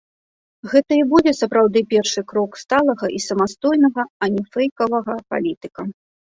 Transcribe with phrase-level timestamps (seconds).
[0.69, 5.81] Гэта і будзе сапраўды першы крок сталага і самастойнага, а не фэйкавага палітыка.